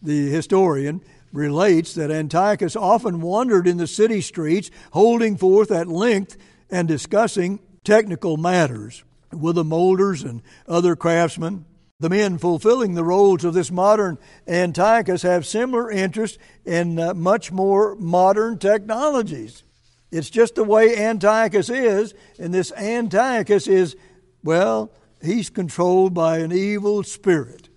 the 0.00 0.30
historian, 0.30 1.00
relates 1.32 1.94
that 1.94 2.10
Antiochus 2.10 2.76
often 2.76 3.20
wandered 3.20 3.66
in 3.66 3.76
the 3.76 3.86
city 3.86 4.20
streets, 4.20 4.70
holding 4.92 5.36
forth 5.36 5.70
at 5.70 5.88
length 5.88 6.36
and 6.70 6.88
discussing 6.88 7.60
technical 7.84 8.36
matters 8.36 9.04
with 9.32 9.54
the 9.56 9.64
molders 9.64 10.22
and 10.22 10.42
other 10.66 10.96
craftsmen. 10.96 11.64
The 12.02 12.10
men 12.10 12.36
fulfilling 12.36 12.94
the 12.94 13.04
roles 13.04 13.44
of 13.44 13.54
this 13.54 13.70
modern 13.70 14.18
Antiochus 14.48 15.22
have 15.22 15.46
similar 15.46 15.88
interest 15.88 16.36
in 16.64 16.98
uh, 16.98 17.14
much 17.14 17.52
more 17.52 17.94
modern 17.94 18.58
technologies. 18.58 19.62
It's 20.10 20.28
just 20.28 20.56
the 20.56 20.64
way 20.64 20.96
Antiochus 20.96 21.70
is, 21.70 22.12
and 22.40 22.52
this 22.52 22.72
Antiochus 22.72 23.68
is, 23.68 23.94
well, 24.42 24.90
he's 25.22 25.48
controlled 25.48 26.12
by 26.12 26.38
an 26.38 26.50
evil 26.50 27.04
spirit. 27.04 27.68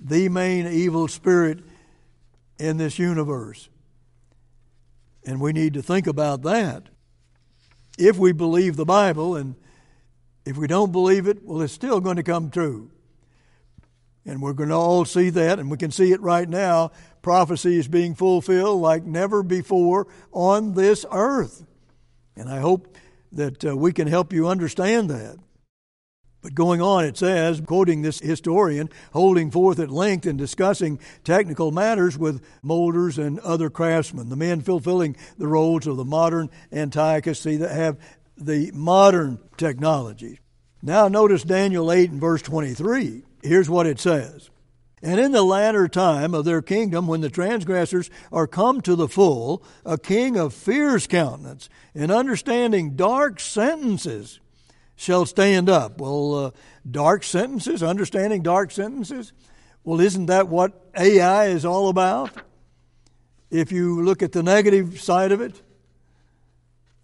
The 0.00 0.30
main 0.30 0.66
evil 0.66 1.08
spirit 1.08 1.58
in 2.58 2.78
this 2.78 2.98
universe. 2.98 3.68
And 5.26 5.42
we 5.42 5.52
need 5.52 5.74
to 5.74 5.82
think 5.82 6.06
about 6.06 6.40
that. 6.44 6.84
If 7.98 8.16
we 8.16 8.32
believe 8.32 8.76
the 8.76 8.86
Bible, 8.86 9.36
and 9.36 9.56
if 10.48 10.56
we 10.56 10.66
don't 10.66 10.92
believe 10.92 11.26
it, 11.26 11.44
well, 11.44 11.60
it's 11.60 11.72
still 11.72 12.00
going 12.00 12.16
to 12.16 12.22
come 12.22 12.50
true. 12.50 12.90
And 14.24 14.42
we're 14.42 14.52
going 14.52 14.68
to 14.68 14.74
all 14.74 15.04
see 15.04 15.30
that, 15.30 15.58
and 15.58 15.70
we 15.70 15.76
can 15.76 15.90
see 15.90 16.12
it 16.12 16.20
right 16.20 16.48
now 16.48 16.90
prophecy 17.22 17.78
is 17.78 17.88
being 17.88 18.14
fulfilled 18.14 18.80
like 18.80 19.04
never 19.04 19.42
before 19.42 20.06
on 20.32 20.74
this 20.74 21.04
earth. 21.10 21.66
And 22.36 22.48
I 22.48 22.60
hope 22.60 22.96
that 23.32 23.64
uh, 23.64 23.76
we 23.76 23.92
can 23.92 24.06
help 24.06 24.32
you 24.32 24.48
understand 24.48 25.10
that. 25.10 25.36
But 26.40 26.54
going 26.54 26.80
on, 26.80 27.04
it 27.04 27.18
says, 27.18 27.60
quoting 27.60 28.02
this 28.02 28.20
historian, 28.20 28.88
holding 29.12 29.50
forth 29.50 29.80
at 29.80 29.90
length 29.90 30.24
and 30.24 30.38
discussing 30.38 31.00
technical 31.24 31.72
matters 31.72 32.16
with 32.16 32.42
molders 32.62 33.18
and 33.18 33.40
other 33.40 33.68
craftsmen, 33.70 34.28
the 34.28 34.36
men 34.36 34.60
fulfilling 34.60 35.16
the 35.36 35.48
roles 35.48 35.86
of 35.88 35.96
the 35.96 36.04
modern 36.04 36.48
Antiochus, 36.72 37.40
see, 37.40 37.56
that 37.56 37.72
have 37.72 37.98
the 38.38 38.70
modern 38.72 39.38
technology. 39.56 40.40
Now, 40.82 41.08
notice 41.08 41.42
Daniel 41.42 41.90
8 41.90 42.10
and 42.10 42.20
verse 42.20 42.42
23. 42.42 43.22
Here's 43.42 43.70
what 43.70 43.86
it 43.86 43.98
says 44.00 44.50
and 45.02 45.20
in 45.20 45.32
the 45.32 45.42
latter 45.42 45.86
time 45.86 46.34
of 46.34 46.44
their 46.44 46.62
kingdom, 46.62 47.06
when 47.06 47.20
the 47.20 47.30
transgressors 47.30 48.10
are 48.32 48.46
come 48.46 48.80
to 48.82 48.96
the 48.96 49.08
full, 49.08 49.62
a 49.84 49.96
king 49.96 50.36
of 50.36 50.52
fierce 50.52 51.06
countenance 51.06 51.68
and 51.94 52.10
understanding 52.10 52.96
dark 52.96 53.38
sentences 53.38 54.40
shall 54.96 55.24
stand 55.24 55.68
up. 55.68 56.00
Well, 56.00 56.34
uh, 56.34 56.50
dark 56.88 57.22
sentences, 57.22 57.82
understanding 57.82 58.42
dark 58.42 58.72
sentences? 58.72 59.32
Well, 59.84 60.00
isn't 60.00 60.26
that 60.26 60.48
what 60.48 60.90
AI 60.96 61.46
is 61.46 61.64
all 61.64 61.88
about? 61.88 62.32
If 63.50 63.70
you 63.70 64.02
look 64.02 64.22
at 64.22 64.32
the 64.32 64.42
negative 64.42 65.00
side 65.00 65.30
of 65.30 65.40
it, 65.40 65.62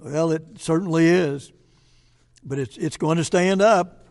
well, 0.05 0.33
it 0.33 0.43
certainly 0.59 1.09
is. 1.09 1.51
But 2.45 2.59
it's, 2.59 2.77
it's 2.77 2.99
going 2.99 3.17
to 3.17 3.25
stand 3.25 3.63
up. 3.63 4.07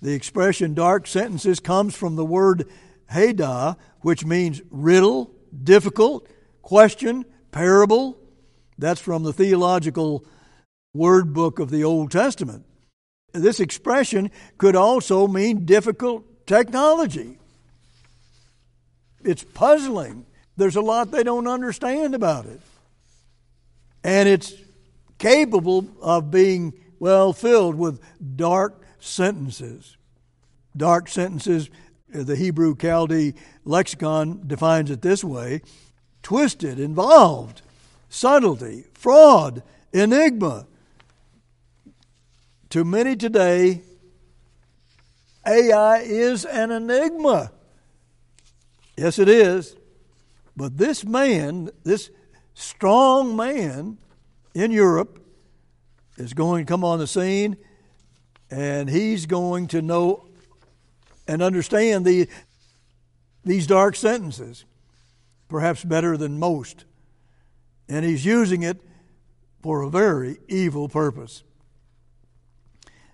The 0.00 0.12
expression 0.12 0.74
dark 0.74 1.08
sentences 1.08 1.58
comes 1.58 1.96
from 1.96 2.14
the 2.14 2.24
word 2.24 2.68
Hadah, 3.10 3.76
which 4.02 4.24
means 4.24 4.62
riddle, 4.70 5.32
difficult, 5.62 6.28
question, 6.62 7.24
parable. 7.50 8.16
That's 8.78 9.00
from 9.00 9.24
the 9.24 9.32
theological 9.32 10.24
word 10.92 11.34
book 11.34 11.58
of 11.58 11.70
the 11.70 11.82
Old 11.82 12.12
Testament. 12.12 12.64
This 13.32 13.58
expression 13.58 14.30
could 14.56 14.76
also 14.76 15.26
mean 15.26 15.64
difficult 15.64 16.46
technology. 16.46 17.38
It's 19.24 19.42
puzzling. 19.42 20.26
There's 20.56 20.76
a 20.76 20.80
lot 20.80 21.10
they 21.10 21.24
don't 21.24 21.48
understand 21.48 22.14
about 22.14 22.46
it. 22.46 22.60
And 24.04 24.28
it's 24.28 24.52
capable 25.24 25.88
of 26.02 26.30
being, 26.30 26.74
well, 26.98 27.32
filled 27.32 27.76
with 27.76 27.98
dark 28.36 28.82
sentences. 29.00 29.96
Dark 30.76 31.08
sentences 31.08 31.70
the 32.10 32.36
Hebrew 32.36 32.74
Chaldee 32.76 33.32
lexicon 33.64 34.42
defines 34.46 34.90
it 34.90 35.00
this 35.00 35.24
way 35.24 35.62
twisted, 36.22 36.78
involved, 36.78 37.62
subtlety, 38.10 38.84
fraud, 38.92 39.62
enigma. 39.94 40.66
To 42.68 42.84
many 42.84 43.16
today, 43.16 43.80
AI 45.46 46.00
is 46.00 46.44
an 46.44 46.70
enigma. 46.70 47.50
Yes, 48.98 49.18
it 49.18 49.30
is. 49.30 49.74
But 50.54 50.76
this 50.76 51.02
man, 51.02 51.70
this 51.82 52.10
strong 52.52 53.34
man 53.36 53.96
in 54.54 54.70
Europe, 54.70 55.20
is 56.16 56.32
going 56.32 56.64
to 56.64 56.68
come 56.70 56.84
on 56.84 56.98
the 56.98 57.06
scene, 57.06 57.56
and 58.50 58.88
he's 58.88 59.26
going 59.26 59.66
to 59.68 59.82
know 59.82 60.26
and 61.26 61.42
understand 61.42 62.04
the, 62.04 62.28
these 63.44 63.66
dark 63.66 63.96
sentences, 63.96 64.64
perhaps 65.48 65.84
better 65.84 66.16
than 66.16 66.38
most. 66.38 66.84
And 67.88 68.04
he's 68.04 68.24
using 68.24 68.62
it 68.62 68.80
for 69.62 69.82
a 69.82 69.90
very 69.90 70.38
evil 70.48 70.88
purpose. 70.88 71.42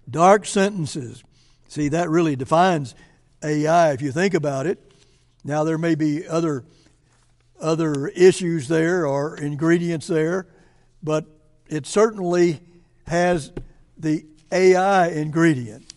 Dark 0.09 0.44
sentences. 0.44 1.23
See, 1.68 1.88
that 1.88 2.11
really 2.11 2.37
defines 2.37 2.94
AI 3.42 3.92
if 3.92 4.02
you 4.02 4.11
think 4.11 4.35
about 4.35 4.66
it. 4.66 4.78
Now, 5.44 5.64
there 5.64 5.78
may 5.78 5.94
be 5.94 6.26
other, 6.26 6.64
other 7.61 8.09
issues 8.09 8.68
there 8.68 9.06
or 9.06 9.37
ingredients 9.37 10.09
there, 10.09 10.47
but 11.02 11.26
it 11.69 11.87
certainly 11.87 12.61
has 13.07 13.52
the 13.97 14.25
AI 14.52 15.09
ingredient. 15.09 15.92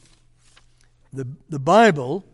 The, 1.12 1.28
the 1.50 1.60
Bible 1.60 2.26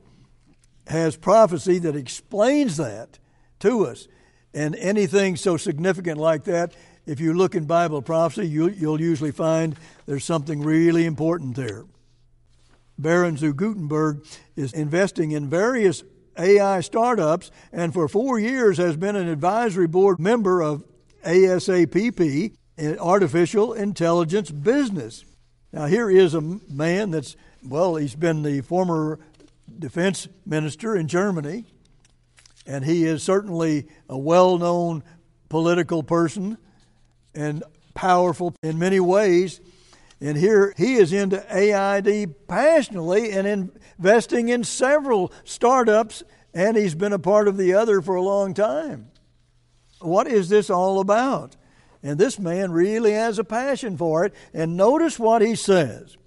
has 0.88 1.16
prophecy 1.16 1.80
that 1.80 1.96
explains 1.96 2.78
that 2.78 3.20
to 3.60 3.86
us. 3.86 4.08
And 4.54 4.76
anything 4.76 5.36
so 5.36 5.58
significant 5.58 6.18
like 6.18 6.46
that, 6.46 6.74
if 7.06 7.20
you 7.20 7.34
look 7.34 7.56
in 7.56 7.66
Bible 7.66 8.02
prophecy, 8.02 8.48
you, 8.48 8.70
you'll 8.70 9.02
usually 9.02 9.32
find 9.32 9.76
there's 10.06 10.26
something 10.26 10.62
really 10.62 11.06
important 11.06 11.56
there. 11.56 11.86
Baron 12.98 13.38
zu 13.38 13.54
Guttenberg 13.54 14.26
is 14.56 14.74
investing 14.74 15.32
in 15.32 15.50
various 15.50 16.04
AI 16.38 16.82
startups 16.82 17.52
and 17.72 17.94
for 17.94 18.08
four 18.08 18.40
years 18.40 18.78
has 18.78 18.98
been 18.98 19.16
an 19.16 19.28
advisory 19.28 19.88
board 19.88 20.20
member 20.20 20.62
of 20.62 20.84
ASAPP, 21.26 22.54
Artificial 22.80 23.74
Intelligence 23.74 24.52
Business. 24.52 25.26
Now, 25.72 25.86
here 25.86 26.10
is 26.10 26.34
a 26.34 26.42
man 26.42 27.12
that's, 27.12 27.36
well, 27.68 27.96
he's 27.96 28.16
been 28.16 28.42
the 28.42 28.62
former 28.62 29.20
defense 29.78 30.28
minister 30.46 30.96
in 30.96 31.08
Germany, 31.08 31.66
and 32.66 32.84
he 32.84 33.06
is 33.06 33.22
certainly 33.22 33.88
a 34.08 34.18
well 34.18 34.58
known 34.58 35.04
political 35.50 36.04
person 36.04 36.58
and 37.36 37.64
powerful 37.94 38.56
in 38.64 38.80
many 38.80 39.00
ways. 39.00 39.60
And 40.22 40.38
here 40.38 40.74
he 40.78 40.96
is 40.96 41.14
into 41.14 41.46
AID 41.50 42.48
passionately 42.48 43.32
and 43.32 43.72
investing 43.98 44.50
in 44.50 44.64
several 44.64 45.32
startups, 45.44 46.24
and 46.54 46.76
he's 46.76 46.96
been 46.96 47.14
a 47.14 47.20
part 47.20 47.48
of 47.48 47.58
the 47.58 47.74
other 47.74 48.02
for 48.02 48.16
a 48.16 48.22
long 48.22 48.54
time. 48.54 49.12
What 50.00 50.28
is 50.28 50.50
this 50.50 50.70
all 50.70 51.00
about? 51.00 51.56
And 52.02 52.18
this 52.18 52.40
man 52.40 52.72
really 52.72 53.12
has 53.12 53.40
a 53.40 53.44
passion 53.44 53.98
for 53.98 54.26
it. 54.26 54.34
And 54.54 54.78
notice 54.78 55.20
what 55.20 55.42
he 55.42 55.56
says 55.56 56.18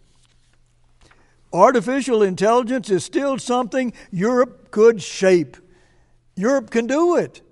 Artificial 1.52 2.22
intelligence 2.22 2.88
is 2.90 3.04
still 3.04 3.38
something 3.38 3.92
Europe 4.10 4.70
could 4.70 5.02
shape. 5.02 5.56
Europe 6.34 6.70
can 6.70 6.86
do 6.86 7.16
it. 7.16 7.42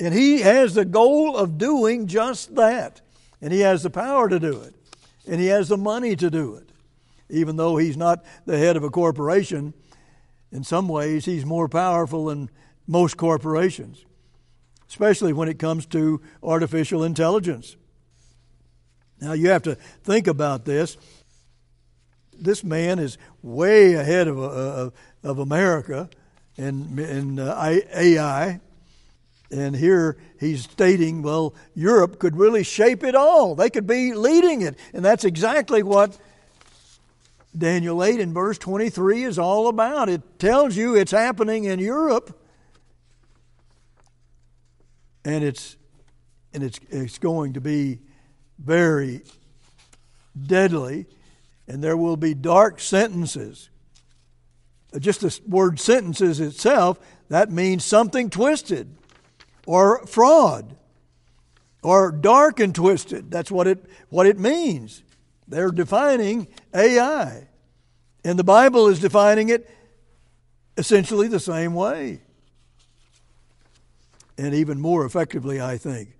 And 0.00 0.14
he 0.14 0.40
has 0.40 0.74
the 0.74 0.84
goal 0.84 1.36
of 1.36 1.58
doing 1.58 2.06
just 2.06 2.54
that. 2.56 3.02
And 3.40 3.52
he 3.52 3.60
has 3.60 3.82
the 3.82 3.90
power 3.90 4.28
to 4.28 4.40
do 4.40 4.60
it. 4.62 4.74
And 5.26 5.40
he 5.40 5.48
has 5.48 5.68
the 5.68 5.76
money 5.76 6.16
to 6.16 6.30
do 6.30 6.54
it. 6.56 6.70
Even 7.28 7.56
though 7.56 7.76
he's 7.76 7.96
not 7.96 8.24
the 8.46 8.58
head 8.58 8.76
of 8.76 8.84
a 8.84 8.90
corporation, 8.90 9.74
in 10.50 10.64
some 10.64 10.88
ways 10.88 11.24
he's 11.24 11.44
more 11.44 11.68
powerful 11.68 12.26
than 12.26 12.50
most 12.86 13.16
corporations 13.16 14.04
especially 14.92 15.32
when 15.32 15.48
it 15.48 15.58
comes 15.58 15.86
to 15.86 16.20
artificial 16.42 17.02
intelligence. 17.02 17.76
Now, 19.22 19.32
you 19.32 19.48
have 19.48 19.62
to 19.62 19.74
think 19.74 20.26
about 20.26 20.66
this. 20.66 20.98
This 22.38 22.62
man 22.62 22.98
is 22.98 23.16
way 23.42 23.94
ahead 23.94 24.28
of, 24.28 24.38
uh, 24.38 24.90
of 25.22 25.38
America 25.38 26.10
in, 26.56 26.98
in 26.98 27.38
uh, 27.38 27.80
AI. 27.94 28.60
And 29.50 29.74
here 29.74 30.18
he's 30.38 30.64
stating, 30.64 31.22
well, 31.22 31.54
Europe 31.74 32.18
could 32.18 32.36
really 32.36 32.62
shape 32.62 33.02
it 33.02 33.14
all. 33.14 33.54
They 33.54 33.70
could 33.70 33.86
be 33.86 34.12
leading 34.12 34.60
it. 34.60 34.76
And 34.92 35.02
that's 35.02 35.24
exactly 35.24 35.82
what 35.82 36.18
Daniel 37.56 38.04
8 38.04 38.20
in 38.20 38.34
verse 38.34 38.58
23 38.58 39.24
is 39.24 39.38
all 39.38 39.68
about. 39.68 40.10
It 40.10 40.38
tells 40.38 40.76
you 40.76 40.94
it's 40.96 41.12
happening 41.12 41.64
in 41.64 41.78
Europe 41.78 42.38
and 45.24 45.44
it's 45.44 45.76
and 46.52 46.62
it's 46.62 46.80
it's 46.90 47.18
going 47.18 47.54
to 47.54 47.60
be 47.60 48.00
very 48.58 49.22
deadly, 50.46 51.06
and 51.66 51.82
there 51.82 51.96
will 51.96 52.16
be 52.16 52.34
dark 52.34 52.80
sentences. 52.80 53.70
Uh, 54.94 54.98
just 54.98 55.20
the 55.20 55.40
word 55.46 55.80
sentences 55.80 56.40
itself 56.40 56.98
that 57.28 57.50
means 57.50 57.84
something 57.84 58.30
twisted, 58.30 58.94
or 59.66 60.04
fraud, 60.06 60.76
or 61.82 62.12
dark 62.12 62.60
and 62.60 62.74
twisted. 62.74 63.30
That's 63.30 63.50
what 63.50 63.66
it 63.66 63.84
what 64.10 64.26
it 64.26 64.38
means. 64.38 65.02
They're 65.48 65.70
defining 65.70 66.48
AI, 66.74 67.48
and 68.24 68.38
the 68.38 68.44
Bible 68.44 68.88
is 68.88 68.98
defining 68.98 69.48
it 69.48 69.68
essentially 70.76 71.28
the 71.28 71.40
same 71.40 71.74
way 71.74 72.20
and 74.38 74.54
even 74.54 74.80
more 74.80 75.04
effectively, 75.04 75.60
I 75.60 75.78
think, 75.78 76.16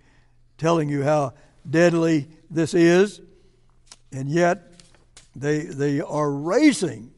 telling 0.57 0.89
you 0.89 1.03
how 1.03 1.33
deadly 1.69 2.27
this 2.49 2.73
is, 2.73 3.21
and 4.11 4.29
yet 4.29 4.73
they, 5.35 5.61
they 5.61 6.01
are 6.01 6.31
racing 6.31 7.11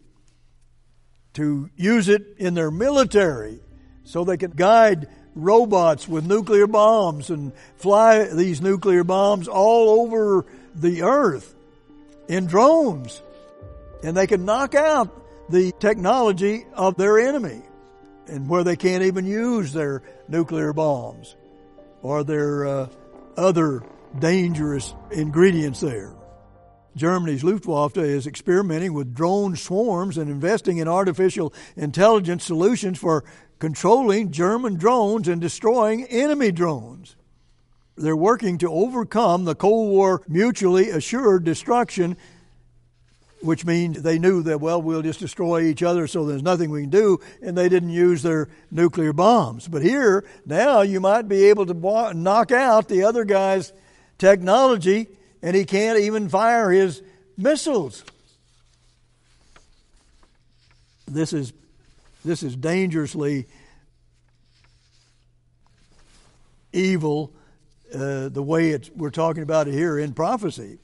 to 1.34 1.70
use 1.76 2.08
it 2.08 2.36
in 2.38 2.54
their 2.54 2.72
military 2.72 3.60
so 4.06 4.24
they 4.24 4.38
can 4.38 4.52
guide 4.52 5.08
robots 5.36 6.08
with 6.08 6.26
nuclear 6.26 6.66
bombs 6.66 7.30
and 7.30 7.52
fly 7.76 8.24
these 8.24 8.62
nuclear 8.62 9.04
bombs 9.04 9.48
all 9.48 10.02
over 10.02 10.46
the 10.74 11.04
earth 11.04 11.54
in 12.28 12.46
drones. 12.46 13.22
And 14.02 14.16
they 14.16 14.28
can 14.28 14.46
knock 14.46 14.76
out 14.76 15.10
the 15.50 15.74
technology 15.80 16.66
of 16.74 16.96
their 16.96 17.20
enemy 17.20 17.62
and 18.28 18.48
where 18.48 18.64
they 18.64 18.76
can't 18.76 19.04
even 19.04 19.26
use 19.26 19.74
their 19.74 20.02
nuclear 20.28 20.74
bombs 20.74 21.36
Are 22.04 22.24
there 22.24 22.66
uh, 22.66 22.88
other 23.38 23.84
dangerous 24.20 24.94
ingredients 25.12 25.80
there. 25.80 26.14
Germany's 26.96 27.44
Luftwaffe 27.44 27.98
is 27.98 28.26
experimenting 28.26 28.94
with 28.94 29.14
drone 29.14 29.56
swarms 29.56 30.18
and 30.18 30.30
investing 30.30 30.78
in 30.78 30.88
artificial 30.88 31.54
intelligence 31.76 32.46
solutions 32.46 32.98
for 32.98 33.26
controlling 33.60 34.32
German 34.32 34.76
drones 34.76 35.28
and 35.28 35.42
destroying 35.42 36.06
enemy 36.06 36.52
drones. 36.52 37.18
They're 37.98 38.16
working 38.16 38.58
to 38.60 38.72
overcome 38.72 39.46
the 39.46 39.56
Cold 39.56 39.90
War 39.90 40.22
mutually 40.28 40.90
assured 40.90 41.44
destruction 41.44 42.18
which 43.46 43.66
means 43.66 44.02
they 44.02 44.18
knew 44.18 44.42
that, 44.44 44.60
well, 44.60 44.82
we'll 44.82 45.02
just 45.02 45.20
destroy 45.20 45.62
each 45.62 45.84
other 45.84 46.08
so 46.08 46.26
there's 46.26 46.44
nothing 46.44 46.70
we 46.70 46.82
can 46.82 46.90
do, 46.90 47.20
and 47.42 47.58
they 47.58 47.70
didn't 47.70 47.92
use 47.92 48.24
their 48.24 48.50
nuclear 48.72 49.14
bombs. 49.14 49.68
But 49.68 49.84
here, 49.84 50.26
now 50.46 50.82
you 50.82 51.00
might 51.00 51.28
be 51.28 51.46
able 51.46 51.66
to 51.68 52.14
knock 52.14 52.52
out 52.52 52.88
the 52.88 53.04
other 53.04 53.24
guy's 53.24 53.72
technology, 54.18 55.08
and 55.42 55.56
he 55.56 55.66
can't 55.66 56.00
even 56.00 56.28
fire 56.28 56.72
his 56.72 57.02
missiles. 57.38 58.04
This 61.08 61.32
is, 61.34 61.54
this 62.24 62.42
is 62.42 62.56
dangerously 62.56 63.46
evil 66.74 67.32
uh, 67.94 68.30
the 68.30 68.44
way 68.44 68.78
we're 68.96 69.12
talking 69.12 69.44
about 69.44 69.68
it 69.68 69.74
here 69.74 70.00
in 70.00 70.14
prophecy. 70.14 70.80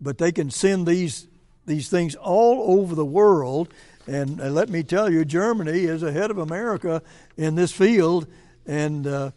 But 0.00 0.18
they 0.18 0.32
can 0.32 0.50
send 0.50 0.86
these 0.86 1.26
these 1.66 1.88
things 1.88 2.14
all 2.14 2.78
over 2.80 2.94
the 2.94 3.04
world. 3.04 3.72
And 4.06 4.40
uh, 4.40 4.48
let 4.50 4.68
me 4.68 4.82
tell 4.82 5.10
you, 5.10 5.24
Germany 5.24 5.84
is 5.84 6.02
ahead 6.02 6.30
of 6.30 6.38
America 6.38 7.02
in 7.36 7.54
this 7.54 7.72
field. 7.72 8.26
And 8.66 9.06
uh, 9.06 9.30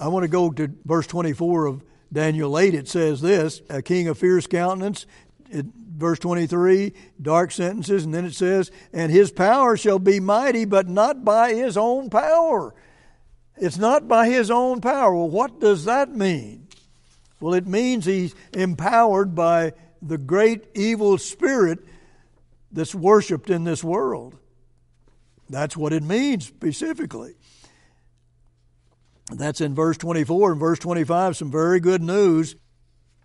I 0.00 0.08
want 0.08 0.24
to 0.24 0.28
go 0.28 0.50
to 0.50 0.70
verse 0.84 1.06
24 1.06 1.66
of 1.66 1.84
Daniel 2.12 2.58
8. 2.58 2.74
It 2.74 2.88
says 2.88 3.20
this 3.20 3.62
A 3.70 3.82
king 3.82 4.08
of 4.08 4.18
fierce 4.18 4.46
countenance. 4.46 5.06
It, 5.50 5.66
verse 5.96 6.18
23, 6.18 6.92
dark 7.22 7.52
sentences. 7.52 8.04
And 8.04 8.12
then 8.12 8.24
it 8.24 8.34
says, 8.34 8.70
And 8.92 9.12
his 9.12 9.30
power 9.30 9.76
shall 9.76 9.98
be 9.98 10.20
mighty, 10.20 10.64
but 10.64 10.88
not 10.88 11.24
by 11.24 11.54
his 11.54 11.76
own 11.76 12.10
power. 12.10 12.74
It's 13.56 13.78
not 13.78 14.08
by 14.08 14.28
his 14.28 14.50
own 14.50 14.80
power. 14.80 15.14
Well, 15.14 15.30
what 15.30 15.60
does 15.60 15.84
that 15.84 16.10
mean? 16.10 16.66
Well, 17.40 17.54
it 17.54 17.66
means 17.66 18.04
he's 18.04 18.34
empowered 18.52 19.34
by 19.34 19.74
the 20.06 20.18
great 20.18 20.64
evil 20.74 21.18
spirit 21.18 21.78
that's 22.70 22.94
worshiped 22.94 23.50
in 23.50 23.64
this 23.64 23.82
world. 23.82 24.36
That's 25.48 25.76
what 25.76 25.92
it 25.92 26.02
means 26.02 26.46
specifically. 26.46 27.34
That's 29.32 29.60
in 29.60 29.74
verse 29.74 29.96
24 29.96 30.52
and 30.52 30.60
verse 30.60 30.78
25, 30.78 31.36
some 31.36 31.50
very 31.50 31.80
good 31.80 32.02
news. 32.02 32.56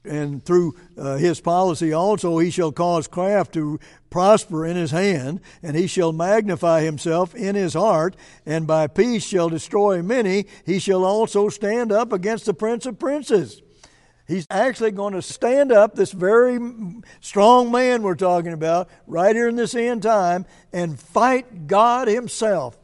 and 0.06 0.44
through 0.46 0.76
uh, 0.98 1.18
his 1.18 1.42
policy 1.42 1.92
also 1.92 2.38
he 2.38 2.50
shall 2.50 2.72
cause 2.72 3.06
craft 3.06 3.54
to 3.54 3.78
prosper 4.10 4.66
in 4.66 4.78
his 4.78 4.92
hand, 4.92 5.42
and 5.62 5.76
he 5.76 5.88
shall 5.88 6.14
magnify 6.14 6.82
himself 6.82 7.36
in 7.36 7.56
his 7.56 7.74
heart, 7.74 8.16
and 8.46 8.66
by 8.66 8.88
peace 8.88 9.26
shall 9.26 9.50
destroy 9.50 10.02
many. 10.02 10.46
He 10.66 10.80
shall 10.80 11.04
also 11.04 11.50
stand 11.50 11.92
up 11.92 12.14
against 12.14 12.46
the 12.46 12.54
prince 12.54 12.86
of 12.86 12.98
princes. 12.98 13.62
He's 14.30 14.46
actually 14.52 14.92
going 14.92 15.16
to 15.16 15.24
stand 15.24 15.72
up, 15.72 15.96
this 15.96 16.12
very 16.12 16.60
strong 17.20 17.72
man 17.72 18.04
we're 18.04 18.14
talking 18.14 18.54
about, 18.54 18.88
right 19.08 19.36
here 19.36 19.48
in 19.48 19.56
this 19.56 19.74
end 19.74 20.04
time, 20.04 20.46
and 20.72 21.00
fight 21.00 21.66
God 21.66 22.08
Himself, 22.08 22.78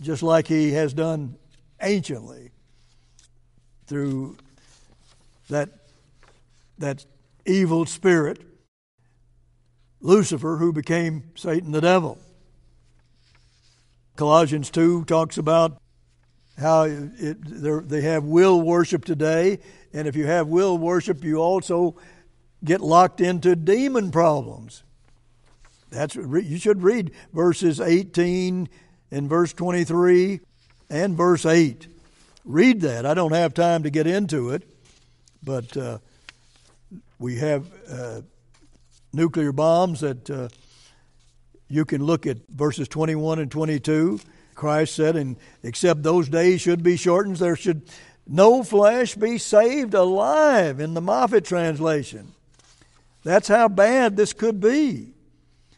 just 0.00 0.22
like 0.22 0.46
He 0.46 0.70
has 0.74 0.94
done 0.94 1.34
anciently 1.80 2.52
through 3.86 4.36
that, 5.48 5.70
that 6.78 7.04
evil 7.44 7.84
spirit, 7.84 8.40
Lucifer, 10.00 10.56
who 10.58 10.72
became 10.72 11.32
Satan 11.34 11.72
the 11.72 11.80
devil. 11.80 12.16
Colossians 14.14 14.70
2 14.70 15.04
talks 15.06 15.36
about 15.36 15.82
how 16.60 16.82
it, 16.84 17.88
they 17.88 18.02
have 18.02 18.24
will 18.24 18.60
worship 18.60 19.04
today, 19.04 19.58
and 19.92 20.06
if 20.06 20.14
you 20.14 20.26
have 20.26 20.46
will 20.46 20.78
worship, 20.78 21.24
you 21.24 21.38
also 21.38 21.96
get 22.62 22.80
locked 22.80 23.20
into 23.20 23.56
demon 23.56 24.10
problems. 24.10 24.82
That's 25.90 26.14
you 26.14 26.58
should 26.58 26.82
read 26.82 27.10
verses 27.32 27.80
18 27.80 28.68
and 29.10 29.28
verse 29.28 29.52
23 29.52 30.40
and 30.88 31.16
verse 31.16 31.44
8. 31.44 31.88
Read 32.44 32.80
that. 32.82 33.06
I 33.06 33.14
don't 33.14 33.32
have 33.32 33.54
time 33.54 33.82
to 33.82 33.90
get 33.90 34.06
into 34.06 34.50
it, 34.50 34.68
but 35.42 35.76
uh, 35.76 35.98
we 37.18 37.36
have 37.36 37.66
uh, 37.90 38.20
nuclear 39.12 39.52
bombs 39.52 40.00
that 40.00 40.30
uh, 40.30 40.48
you 41.68 41.84
can 41.84 42.04
look 42.04 42.26
at 42.26 42.36
verses 42.48 42.88
21 42.88 43.38
and 43.38 43.50
22. 43.50 44.20
Christ 44.60 44.94
said, 44.94 45.16
and 45.16 45.36
except 45.62 46.02
those 46.02 46.28
days 46.28 46.60
should 46.60 46.82
be 46.82 46.98
shortened, 46.98 47.36
there 47.36 47.56
should 47.56 47.80
no 48.26 48.62
flesh 48.62 49.14
be 49.14 49.38
saved 49.38 49.94
alive 49.94 50.80
in 50.80 50.92
the 50.92 51.00
Moffatt 51.00 51.46
translation. 51.46 52.34
That's 53.24 53.48
how 53.48 53.68
bad 53.68 54.18
this 54.18 54.34
could 54.34 54.60
be. 54.60 55.14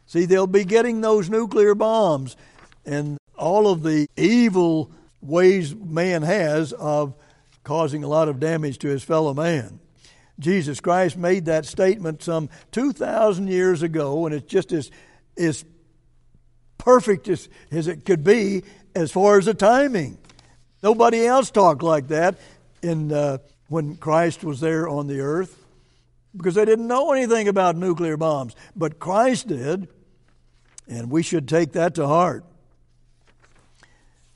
See, 0.07 0.25
they'll 0.25 0.49
be 0.49 0.65
getting 0.65 1.01
those 1.01 1.31
nuclear 1.31 1.77
bombs 1.77 2.37
and 2.85 3.19
all 3.39 3.69
of 3.69 3.85
the 3.85 4.09
evil 4.17 4.91
ways 5.21 5.77
man 5.77 6.23
has 6.23 6.73
of 6.73 7.15
causing 7.63 8.03
a 8.03 8.09
lot 8.09 8.29
of 8.29 8.41
damage 8.41 8.79
to 8.79 8.89
his 8.89 9.05
fellow 9.05 9.33
man. 9.33 9.79
Jesus 10.41 10.81
Christ 10.81 11.17
made 11.17 11.45
that 11.45 11.67
statement 11.67 12.21
some 12.21 12.51
2,000 12.73 13.47
years 13.47 13.85
ago, 13.85 14.27
and 14.27 14.35
it's 14.35 14.51
just 14.51 14.73
as, 14.73 14.91
as 15.39 15.65
perfect 16.83 17.29
as, 17.29 17.49
as 17.71 17.87
it 17.87 18.05
could 18.05 18.25
be 18.25 18.63
as 18.95 19.13
far 19.13 19.39
as 19.39 19.45
the 19.45 19.55
timing. 19.55 20.19
Nobody 20.83 21.25
else 21.25 21.51
talked 21.51 21.83
like 21.83 22.09
that 22.09 22.39
in, 22.83 23.13
uh, 23.13 23.39
when 23.69 23.97
Christ 23.97 24.43
was 24.43 24.59
there 24.59 24.89
on 24.89 25.07
the 25.07 25.21
earth 25.21 25.57
because 26.37 26.57
they 26.57 26.65
didn't 26.65 26.89
know 26.89 27.13
anything 27.13 27.47
about 27.47 27.77
nuclear 27.77 28.17
bombs. 28.17 28.57
But 28.75 28.99
Christ 28.99 29.47
did, 29.47 29.89
and 30.89 31.09
we 31.09 31.23
should 31.23 31.47
take 31.47 31.73
that 31.73 31.95
to 31.95 32.07
heart. 32.07 32.45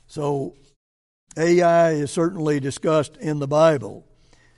So 0.07 0.55
AI 1.35 1.91
is 1.91 2.11
certainly 2.11 2.61
discussed 2.61 3.17
in 3.17 3.39
the 3.39 3.47
Bible. 3.47 4.05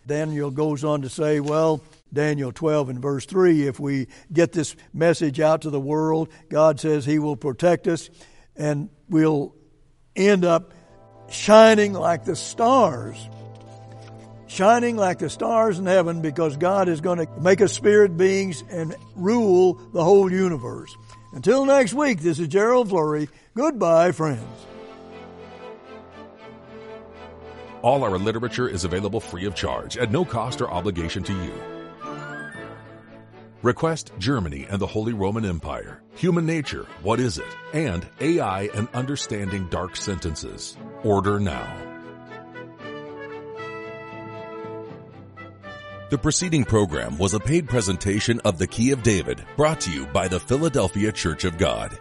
Daniel 0.05 0.51
goes 0.51 0.83
on 0.83 1.01
to 1.01 1.09
say, 1.09 1.39
well, 1.39 1.83
Daniel 2.11 2.51
12 2.51 2.89
and 2.89 3.01
verse 3.01 3.25
3, 3.25 3.67
if 3.67 3.79
we 3.79 4.07
get 4.31 4.51
this 4.51 4.75
message 4.93 5.39
out 5.39 5.61
to 5.61 5.69
the 5.69 5.79
world, 5.79 6.29
God 6.49 6.79
says 6.79 7.05
He 7.05 7.19
will 7.19 7.35
protect 7.35 7.87
us 7.87 8.09
and 8.55 8.89
we'll 9.09 9.55
end 10.15 10.45
up 10.45 10.73
shining 11.29 11.93
like 11.93 12.25
the 12.25 12.35
stars. 12.35 13.29
Shining 14.47 14.97
like 14.97 15.19
the 15.19 15.29
stars 15.29 15.77
in 15.77 15.85
heaven 15.85 16.21
because 16.21 16.57
God 16.57 16.89
is 16.89 17.01
going 17.01 17.19
to 17.19 17.27
make 17.39 17.61
us 17.61 17.71
spirit 17.71 18.17
beings 18.17 18.63
and 18.69 18.95
rule 19.15 19.75
the 19.93 20.03
whole 20.03 20.31
universe. 20.31 20.95
Until 21.33 21.65
next 21.65 21.93
week, 21.93 22.21
this 22.21 22.39
is 22.39 22.47
Gerald 22.47 22.89
Flurry. 22.89 23.29
Goodbye, 23.55 24.11
friends. 24.11 24.65
All 27.81 28.03
our 28.03 28.17
literature 28.17 28.67
is 28.67 28.83
available 28.83 29.19
free 29.19 29.45
of 29.45 29.55
charge 29.55 29.97
at 29.97 30.11
no 30.11 30.25
cost 30.25 30.59
or 30.59 30.69
obligation 30.69 31.23
to 31.23 31.33
you. 31.33 31.78
Request 33.61 34.13
Germany 34.19 34.65
and 34.69 34.79
the 34.79 34.87
Holy 34.87 35.11
Roman 35.13 35.43
Empire, 35.43 36.01
Human 36.15 36.45
Nature, 36.45 36.85
What 37.01 37.19
is 37.19 37.37
it? 37.37 37.57
and 37.73 38.07
AI 38.21 38.69
and 38.73 38.87
Understanding 38.93 39.67
Dark 39.69 39.95
Sentences. 39.97 40.77
Order 41.03 41.39
now. 41.41 41.85
The 46.09 46.17
preceding 46.17 46.63
program 46.63 47.17
was 47.17 47.33
a 47.33 47.39
paid 47.39 47.67
presentation 47.67 48.39
of 48.45 48.57
the 48.57 48.65
Key 48.65 48.91
of 48.91 49.03
David 49.03 49.43
brought 49.57 49.81
to 49.81 49.91
you 49.91 50.05
by 50.07 50.27
the 50.27 50.39
Philadelphia 50.39 51.11
Church 51.11 51.43
of 51.43 51.57
God. 51.57 51.99